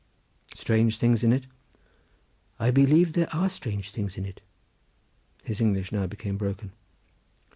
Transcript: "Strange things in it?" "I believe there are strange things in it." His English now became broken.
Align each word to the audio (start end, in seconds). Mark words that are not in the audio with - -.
"Strange 0.55 0.97
things 0.97 1.23
in 1.23 1.31
it?" 1.31 1.45
"I 2.59 2.71
believe 2.71 3.13
there 3.13 3.31
are 3.35 3.47
strange 3.47 3.91
things 3.91 4.17
in 4.17 4.25
it." 4.25 4.41
His 5.43 5.61
English 5.61 5.91
now 5.91 6.07
became 6.07 6.37
broken. 6.37 6.71